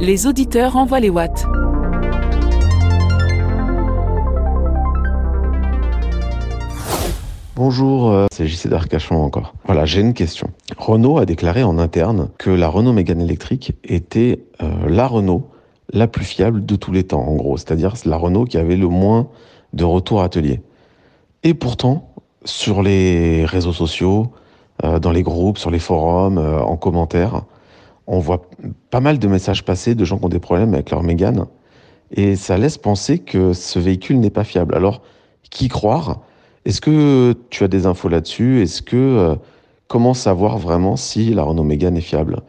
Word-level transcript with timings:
Les 0.00 0.26
auditeurs 0.26 0.76
envoient 0.76 1.00
les 1.00 1.10
watts. 1.10 1.46
Bonjour, 7.56 8.10
euh, 8.10 8.26
c'est 8.32 8.48
JC 8.48 8.66
d'Arcachon 8.66 9.14
encore. 9.14 9.54
Voilà, 9.64 9.84
j'ai 9.84 10.00
une 10.00 10.12
question. 10.12 10.50
Renault 10.76 11.18
a 11.18 11.24
déclaré 11.24 11.62
en 11.62 11.78
interne 11.78 12.30
que 12.36 12.50
la 12.50 12.68
Renault 12.68 12.92
Mégane 12.92 13.20
électrique 13.20 13.74
était 13.84 14.44
euh, 14.60 14.88
la 14.88 15.06
Renault 15.06 15.48
la 15.92 16.08
plus 16.08 16.24
fiable 16.24 16.66
de 16.66 16.74
tous 16.74 16.90
les 16.90 17.04
temps, 17.04 17.22
en 17.22 17.36
gros. 17.36 17.56
C'est-à-dire 17.56 17.94
la 18.06 18.16
Renault 18.16 18.44
qui 18.44 18.58
avait 18.58 18.76
le 18.76 18.88
moins 18.88 19.28
de 19.72 19.84
retours 19.84 20.22
atelier. 20.22 20.62
Et 21.44 21.54
pourtant, 21.54 22.10
sur 22.44 22.82
les 22.82 23.44
réseaux 23.44 23.72
sociaux, 23.72 24.32
euh, 24.82 24.98
dans 24.98 25.12
les 25.12 25.22
groupes, 25.22 25.58
sur 25.58 25.70
les 25.70 25.78
forums, 25.78 26.38
en 26.38 26.76
commentaire, 26.76 27.44
on 28.06 28.18
voit 28.18 28.42
pas 28.90 29.00
mal 29.00 29.18
de 29.18 29.28
messages 29.28 29.64
passer 29.64 29.94
de 29.94 30.04
gens 30.04 30.18
qui 30.18 30.24
ont 30.24 30.28
des 30.28 30.40
problèmes 30.40 30.74
avec 30.74 30.90
leur 30.90 31.02
Mégane. 31.02 31.46
Et 32.12 32.36
ça 32.36 32.58
laisse 32.58 32.78
penser 32.78 33.18
que 33.18 33.52
ce 33.52 33.78
véhicule 33.78 34.20
n'est 34.20 34.30
pas 34.30 34.44
fiable. 34.44 34.74
Alors, 34.74 35.02
qui 35.50 35.68
croire? 35.68 36.20
Est-ce 36.64 36.80
que 36.80 37.34
tu 37.50 37.64
as 37.64 37.68
des 37.68 37.86
infos 37.86 38.08
là-dessus? 38.08 38.62
Est-ce 38.62 38.82
que 38.82 38.96
euh, 38.96 39.34
comment 39.88 40.14
savoir 40.14 40.58
vraiment 40.58 40.96
si 40.96 41.32
la 41.34 41.42
Renault 41.42 41.64
Mégane 41.64 41.96
est 41.96 42.02
fiable? 42.02 42.40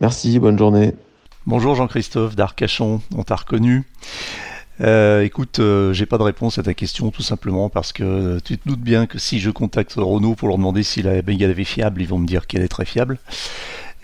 Merci, 0.00 0.38
bonne 0.38 0.58
journée. 0.58 0.94
Bonjour 1.46 1.74
Jean-Christophe 1.74 2.36
d'Arcachon, 2.36 3.00
on 3.16 3.24
t'a 3.24 3.34
reconnu. 3.34 3.84
Euh, 4.80 5.22
écoute, 5.22 5.58
euh, 5.58 5.92
j'ai 5.92 6.06
pas 6.06 6.18
de 6.18 6.22
réponse 6.22 6.58
à 6.58 6.62
ta 6.62 6.72
question 6.72 7.10
tout 7.10 7.22
simplement 7.22 7.68
parce 7.68 7.92
que 7.92 8.38
tu 8.44 8.58
te 8.58 8.68
doutes 8.68 8.80
bien 8.80 9.06
que 9.06 9.18
si 9.18 9.38
je 9.38 9.50
contacte 9.50 9.94
Renault 9.96 10.34
pour 10.34 10.48
leur 10.48 10.56
demander 10.56 10.82
si 10.82 11.02
la 11.02 11.20
Mégane 11.22 11.50
est 11.50 11.64
fiable, 11.64 12.00
ils 12.00 12.08
vont 12.08 12.18
me 12.18 12.26
dire 12.26 12.46
qu'elle 12.46 12.62
est 12.62 12.68
très 12.68 12.84
fiable. 12.84 13.18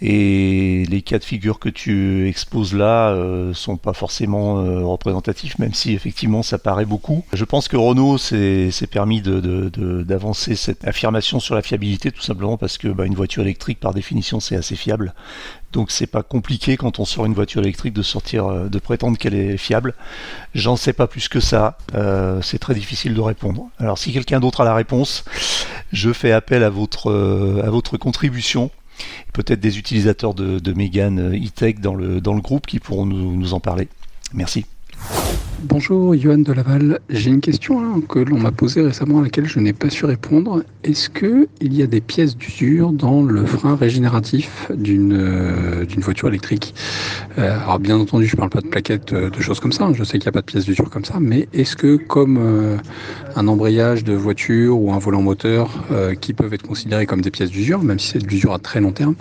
Et 0.00 0.84
les 0.88 1.02
cas 1.02 1.18
de 1.18 1.24
figure 1.24 1.58
que 1.58 1.68
tu 1.68 2.28
exposes 2.28 2.72
là 2.72 3.10
euh, 3.10 3.52
sont 3.52 3.76
pas 3.76 3.92
forcément 3.92 4.58
euh, 4.58 4.84
représentatifs, 4.84 5.58
même 5.58 5.74
si 5.74 5.92
effectivement 5.92 6.42
ça 6.42 6.58
paraît 6.58 6.84
beaucoup. 6.84 7.24
Je 7.32 7.44
pense 7.44 7.66
que 7.66 7.76
Renault 7.76 8.16
s'est 8.16 8.70
permis 8.90 9.20
d'avancer 9.20 10.50
de, 10.50 10.54
de, 10.54 10.58
cette 10.58 10.86
affirmation 10.86 11.40
sur 11.40 11.56
la 11.56 11.62
fiabilité 11.62 12.12
tout 12.12 12.22
simplement 12.22 12.56
parce 12.56 12.78
que 12.78 12.88
bah, 12.88 13.06
une 13.06 13.14
voiture 13.14 13.42
électrique 13.42 13.80
par 13.80 13.92
définition 13.92 14.38
c'est 14.38 14.56
assez 14.56 14.76
fiable. 14.76 15.14
Donc 15.72 15.90
c'est 15.90 16.06
pas 16.06 16.22
compliqué 16.22 16.76
quand 16.76 16.98
on 16.98 17.04
sort 17.04 17.26
une 17.26 17.34
voiture 17.34 17.60
électrique 17.60 17.92
de 17.92 18.02
sortir, 18.02 18.46
euh, 18.46 18.68
de 18.68 18.78
prétendre 18.78 19.18
qu'elle 19.18 19.34
est 19.34 19.56
fiable. 19.58 19.94
J'en 20.54 20.76
sais 20.76 20.94
pas 20.94 21.06
plus 21.06 21.28
que 21.28 21.40
ça. 21.40 21.76
Euh, 21.94 22.40
c'est 22.40 22.58
très 22.58 22.74
difficile 22.74 23.14
de 23.14 23.20
répondre. 23.20 23.68
Alors 23.78 23.98
si 23.98 24.12
quelqu'un 24.12 24.40
d'autre 24.40 24.62
a 24.62 24.64
la 24.64 24.74
réponse, 24.74 25.24
je 25.92 26.12
fais 26.12 26.32
appel 26.32 26.64
à 26.64 26.70
votre, 26.70 27.10
euh, 27.10 27.62
à 27.64 27.70
votre 27.70 27.98
contribution 27.98 28.70
peut-être 29.32 29.60
des 29.60 29.78
utilisateurs 29.78 30.34
de, 30.34 30.58
de 30.58 30.72
Megan 30.72 31.34
e-tech 31.34 31.76
dans 31.80 31.94
le, 31.94 32.20
dans 32.20 32.34
le 32.34 32.40
groupe 32.40 32.66
qui 32.66 32.78
pourront 32.78 33.06
nous, 33.06 33.36
nous 33.36 33.54
en 33.54 33.60
parler. 33.60 33.88
Merci. 34.32 34.66
Bonjour, 35.64 36.14
Johan 36.14 36.38
de 36.38 36.52
Laval. 36.52 37.00
J'ai 37.10 37.30
une 37.30 37.40
question 37.40 37.80
hein, 37.80 38.00
que 38.08 38.20
l'on 38.20 38.38
m'a 38.38 38.52
posée 38.52 38.80
récemment 38.80 39.18
à 39.18 39.22
laquelle 39.22 39.46
je 39.46 39.58
n'ai 39.58 39.72
pas 39.72 39.90
su 39.90 40.04
répondre. 40.04 40.62
Est-ce 40.84 41.10
qu'il 41.10 41.48
y 41.60 41.82
a 41.82 41.88
des 41.88 42.00
pièces 42.00 42.36
d'usure 42.36 42.92
dans 42.92 43.24
le 43.24 43.44
frein 43.44 43.74
régénératif 43.74 44.70
d'une 44.72 45.12
euh, 45.12 45.84
voiture 45.96 46.28
électrique? 46.28 46.76
Euh, 47.38 47.58
Alors 47.60 47.80
bien 47.80 47.98
entendu, 47.98 48.26
je 48.26 48.36
ne 48.36 48.38
parle 48.38 48.50
pas 48.50 48.60
de 48.60 48.68
plaquettes, 48.68 49.12
euh, 49.12 49.30
de 49.30 49.40
choses 49.40 49.58
comme 49.58 49.72
ça. 49.72 49.86
Hein. 49.86 49.94
Je 49.94 50.04
sais 50.04 50.20
qu'il 50.20 50.26
n'y 50.26 50.28
a 50.28 50.32
pas 50.32 50.42
de 50.42 50.46
pièces 50.46 50.64
d'usure 50.64 50.90
comme 50.90 51.04
ça. 51.04 51.18
Mais 51.18 51.48
est-ce 51.52 51.74
que 51.74 51.96
comme 51.96 52.78
un 53.34 53.48
embrayage 53.48 54.04
de 54.04 54.12
voiture 54.12 54.80
ou 54.80 54.92
un 54.92 54.98
volant 54.98 55.22
moteur 55.22 55.70
qui 56.20 56.34
peuvent 56.34 56.54
être 56.54 56.66
considérés 56.66 57.06
comme 57.06 57.20
des 57.20 57.32
pièces 57.32 57.50
d'usure, 57.50 57.82
même 57.82 57.98
si 57.98 58.10
c'est 58.10 58.18
de 58.20 58.28
l'usure 58.28 58.52
à 58.52 58.60
très 58.60 58.80
long 58.80 58.92
terme, 58.92 59.16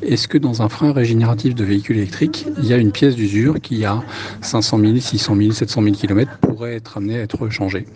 est-ce 0.00 0.26
que 0.26 0.38
dans 0.38 0.62
un 0.62 0.68
frein 0.70 0.92
régénératif 0.92 1.54
de 1.54 1.64
véhicule 1.64 1.98
électrique, 1.98 2.46
il 2.58 2.66
y 2.66 2.72
a 2.72 2.78
une 2.78 2.92
pièce 2.92 3.14
d'usure 3.14 3.60
qui 3.60 3.84
a 3.84 4.02
500 4.40 4.80
000, 4.80 4.96
600 4.96 5.36
000, 5.36 5.52
700 5.52 5.81
000 5.81 5.81
km 5.90 6.38
pourrait 6.38 6.76
être 6.76 6.96
amené 6.96 7.18
à 7.18 7.22
être 7.22 7.48
changé 7.48 7.86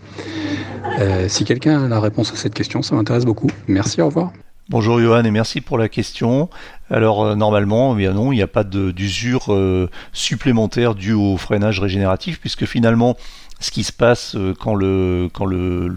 euh, 1.01 1.29
Si 1.29 1.45
quelqu'un 1.45 1.85
a 1.85 1.89
la 1.89 2.01
réponse 2.01 2.33
à 2.33 2.37
cette 2.37 2.55
question, 2.55 2.83
ça 2.83 2.97
m'intéresse 2.97 3.25
beaucoup. 3.25 3.51
Merci, 3.69 4.03
au 4.03 4.07
revoir. 4.07 4.33
Bonjour 4.69 4.99
Johan 4.99 5.23
et 5.23 5.31
merci 5.31 5.61
pour 5.61 5.79
la 5.79 5.89
question. 5.89 6.51
Alors 6.91 7.25
euh, 7.25 7.35
normalement, 7.35 7.97
eh 7.99 8.09
non, 8.09 8.33
il 8.33 8.37
n'y 8.37 8.43
a 8.43 8.47
pas 8.47 8.65
d'usure 8.65 9.53
euh, 9.53 9.91
supplémentaire 10.13 10.95
due 10.95 11.15
au 11.15 11.37
freinage 11.37 11.81
régénératif 11.81 12.41
puisque 12.41 12.65
finalement 12.65 13.17
ce 13.59 13.71
qui 13.71 13.85
se 13.85 13.93
passe 13.93 14.37
euh, 14.37 14.55
quand 14.59 14.75
le, 14.75 15.31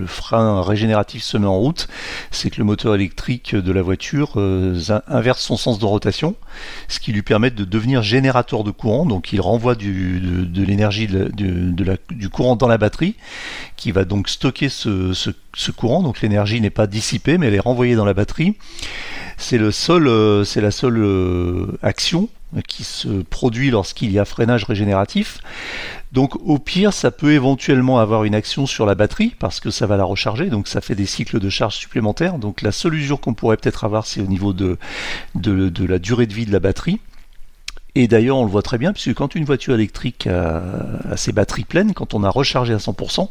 frein 0.07 0.61
régénératif 0.61 1.21
se 1.23 1.37
met 1.37 1.45
en 1.45 1.59
route, 1.59 1.89
c'est 2.31 2.49
que 2.49 2.57
le 2.57 2.63
moteur 2.63 2.95
électrique 2.95 3.53
de 3.53 3.71
la 3.71 3.81
voiture 3.81 4.37
inverse 5.07 5.41
son 5.41 5.57
sens 5.57 5.77
de 5.77 5.85
rotation, 5.85 6.35
ce 6.87 6.99
qui 6.99 7.11
lui 7.11 7.21
permet 7.21 7.51
de 7.51 7.65
devenir 7.65 8.01
générateur 8.01 8.63
de 8.63 8.71
courant, 8.71 9.05
donc 9.05 9.33
il 9.33 9.41
renvoie 9.41 9.75
de, 9.75 10.63
l'énergie 10.63 11.07
du 11.07 12.29
courant 12.29 12.55
dans 12.55 12.69
la 12.69 12.77
batterie, 12.77 13.15
qui 13.75 13.91
va 13.91 14.05
donc 14.05 14.29
stocker 14.29 14.69
ce, 14.69 15.31
courant, 15.75 16.01
donc 16.01 16.21
l'énergie 16.21 16.61
n'est 16.61 16.69
pas 16.69 16.87
dissipée, 16.87 17.37
mais 17.37 17.47
elle 17.47 17.55
est 17.55 17.59
renvoyée 17.59 17.95
dans 17.95 18.05
la 18.05 18.13
batterie. 18.13 18.55
Euh, 19.53 20.43
c'est 20.43 20.61
la 20.61 20.71
seule 20.71 21.77
action 21.81 22.29
qui 22.67 22.83
se 22.83 23.21
produit 23.21 23.69
lorsqu'il 23.69 24.11
y 24.11 24.19
a 24.19 24.25
freinage 24.25 24.63
régénératif. 24.63 25.39
Donc 26.11 26.35
au 26.43 26.57
pire, 26.57 26.93
ça 26.93 27.11
peut 27.11 27.31
éventuellement 27.31 27.99
avoir 27.99 28.23
une 28.23 28.33
action 28.33 28.65
sur 28.65 28.85
la 28.85 28.95
batterie 28.95 29.35
parce 29.37 29.59
que 29.59 29.69
ça 29.69 29.85
va 29.85 29.97
la 29.97 30.03
recharger, 30.03 30.47
donc 30.47 30.67
ça 30.67 30.81
fait 30.81 30.95
des 30.95 31.05
cycles 31.05 31.39
de 31.39 31.49
charge 31.49 31.75
supplémentaires. 31.75 32.39
Donc 32.39 32.61
la 32.61 32.71
seule 32.71 32.95
usure 32.95 33.19
qu'on 33.19 33.35
pourrait 33.35 33.57
peut-être 33.57 33.83
avoir, 33.83 34.07
c'est 34.07 34.21
au 34.21 34.25
niveau 34.25 34.53
de, 34.53 34.77
la 35.35 35.99
durée 35.99 36.25
de 36.25 36.33
vie 36.33 36.45
de 36.45 36.51
la 36.51 36.59
batterie. 36.59 36.99
Et 37.95 38.07
d'ailleurs, 38.07 38.37
on 38.37 38.45
le 38.45 38.51
voit 38.51 38.61
très 38.61 38.77
bien, 38.77 38.93
puisque 38.93 39.13
quand 39.15 39.35
une 39.35 39.45
voiture 39.45 39.73
électrique 39.73 40.27
a 40.27 41.17
ses 41.17 41.31
batteries 41.31 41.63
pleines, 41.63 41.93
quand 41.93 42.13
on 42.13 42.23
a 42.23 42.29
rechargé 42.29 42.73
à 42.73 42.77
100%, 42.77 43.29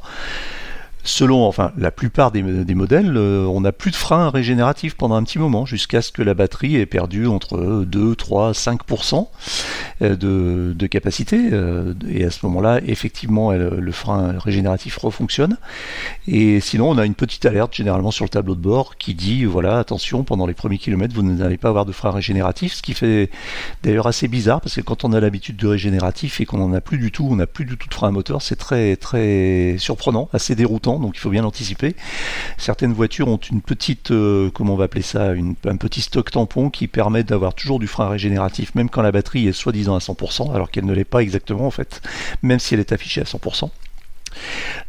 selon 1.04 1.44
enfin 1.44 1.72
la 1.78 1.90
plupart 1.90 2.30
des, 2.30 2.42
modèles, 2.42 3.16
euh, 3.16 3.44
on 3.46 3.62
n'a 3.62 3.72
plus 3.72 3.90
de 3.90 3.96
frein 3.96 4.30
régénératif 4.30 4.94
pendant 4.94 5.14
un 5.16 5.22
petit 5.22 5.38
moment, 5.38 5.66
jusqu'à 5.66 6.02
ce 6.02 6.12
que 6.12 6.22
la 6.22 6.34
batterie 6.34 6.76
ait 6.76 6.86
perdu 6.86 7.26
entre 7.26 7.84
2, 7.84 8.14
3, 8.14 8.52
5% 8.52 9.26
de, 10.00 10.74
de, 10.76 10.86
capacité. 10.86 11.48
Euh, 11.52 11.94
et 12.08 12.24
à 12.24 12.30
ce 12.30 12.44
moment-là, 12.46 12.80
effectivement, 12.86 13.52
le 13.52 13.92
frein 13.92 14.34
régénératif 14.38 14.96
refonctionne. 14.98 15.56
Et 16.26 16.60
sinon, 16.60 16.90
on 16.90 16.98
a 16.98 17.06
une 17.06 17.14
petite 17.14 17.46
alerte 17.46 17.74
généralement 17.74 18.10
sur 18.10 18.24
le 18.24 18.30
tableau 18.30 18.54
de 18.54 18.60
bord 18.60 18.96
qui 18.96 19.14
dit 19.14 19.44
voilà, 19.44 19.78
attention, 19.78 20.24
pendant 20.24 20.46
les 20.46 20.54
premiers 20.54 20.78
kilomètres, 20.78 21.14
vous 21.14 21.22
n'allez 21.22 21.56
pas 21.56 21.68
avoir 21.68 21.86
de 21.86 21.92
frein 21.92 22.10
régénératif, 22.10 22.74
ce 22.74 22.82
qui 22.82 22.94
fait 22.94 23.30
d'ailleurs 23.82 24.06
assez 24.06 24.28
bizarre 24.28 24.60
parce 24.60 24.74
que 24.74 24.80
quand 24.80 25.04
on 25.04 25.12
a 25.12 25.20
l'habitude 25.20 25.56
de 25.56 25.66
régénératif 25.66 26.40
et 26.40 26.44
qu'on 26.44 26.58
n'en 26.58 26.72
a 26.72 26.80
plus 26.80 26.98
du 26.98 27.10
tout, 27.10 27.26
on 27.30 27.36
n'a 27.36 27.46
plus 27.46 27.64
du 27.64 27.76
tout 27.76 27.88
de 27.88 27.94
frein 27.94 28.08
à 28.08 28.10
moteur, 28.10 28.42
c'est 28.42 28.56
très 28.56 28.96
très 28.96 29.76
surprenant, 29.78 30.28
assez 30.32 30.54
déroutant 30.54 30.87
donc 30.96 31.16
il 31.16 31.20
faut 31.20 31.30
bien 31.30 31.42
l'anticiper. 31.42 31.94
Certaines 32.56 32.92
voitures 32.92 33.28
ont 33.28 33.36
une 33.36 33.60
petite, 33.60 34.10
euh, 34.10 34.50
comment 34.52 34.74
on 34.74 34.76
va 34.76 34.84
appeler 34.84 35.02
ça, 35.02 35.32
un 35.32 35.76
petit 35.76 36.00
stock 36.00 36.30
tampon 36.30 36.70
qui 36.70 36.88
permet 36.88 37.22
d'avoir 37.22 37.54
toujours 37.54 37.78
du 37.78 37.86
frein 37.86 38.08
régénératif, 38.08 38.74
même 38.74 38.88
quand 38.88 39.02
la 39.02 39.12
batterie 39.12 39.46
est 39.46 39.52
soi-disant 39.52 39.94
à 39.94 39.98
100%, 39.98 40.54
alors 40.54 40.70
qu'elle 40.70 40.86
ne 40.86 40.94
l'est 40.94 41.04
pas 41.04 41.20
exactement 41.20 41.66
en 41.66 41.70
fait, 41.70 42.00
même 42.42 42.58
si 42.58 42.74
elle 42.74 42.80
est 42.80 42.92
affichée 42.92 43.20
à 43.20 43.24
100%. 43.24 43.70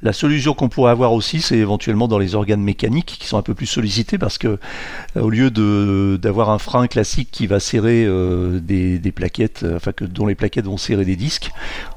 La 0.02 0.14
solution 0.14 0.54
qu'on 0.54 0.70
pourrait 0.70 0.92
avoir 0.92 1.14
aussi, 1.14 1.42
c'est 1.42 1.58
éventuellement 1.58 2.08
dans 2.08 2.18
les 2.18 2.36
organes 2.36 2.62
mécaniques 2.62 3.18
qui 3.20 3.28
sont 3.28 3.38
un 3.38 3.42
peu 3.42 3.54
plus 3.54 3.66
sollicités 3.66 4.18
parce 4.18 4.38
que 4.38 4.48
euh, 4.48 5.22
au 5.22 5.30
lieu 5.30 5.50
d'avoir 6.18 6.50
un 6.50 6.60
frein 6.60 6.88
classique 6.88 7.30
qui 7.32 7.48
va 7.48 7.60
serrer 7.60 8.06
euh, 8.06 8.60
des, 8.60 9.12
plaquettes, 9.12 9.64
euh, 9.64 9.76
enfin 9.76 9.92
que 9.92 10.06
dont 10.06 10.26
les 10.26 10.36
plaquettes 10.36 10.66
vont 10.66 10.78
serrer 10.78 11.06
des 11.06 11.16
disques 11.16 11.52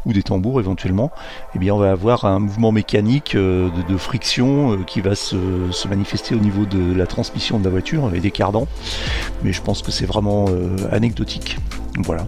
ou 0.07 0.13
des 0.13 0.23
tambours 0.23 0.61
éventuellement, 0.61 1.11
eh 1.55 1.59
bien 1.59 1.75
on 1.75 1.79
va 1.79 1.91
avoir 1.91 2.25
un 2.25 2.39
mouvement 2.39 2.73
mécanique 2.73 3.37
de, 3.37 3.97
friction 3.97 4.83
qui 4.85 5.01
va 5.01 5.15
se, 5.15 5.37
manifester 5.89 6.35
au 6.35 6.39
niveau 6.39 6.65
de 6.65 6.95
la 6.95 7.07
transmission 7.07 7.59
de 7.59 7.65
la 7.65 7.71
voiture 7.71 8.11
et 8.15 8.21
des 8.21 8.31
cardans. 8.31 8.67
Mais 9.43 9.53
je 9.53 9.63
pense 9.63 9.83
que 9.83 9.91
c'est 9.91 10.07
vraiment 10.07 10.47
anecdotique. 10.91 11.59
Voilà. 11.99 12.27